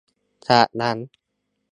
[0.49, 0.97] จากนั้น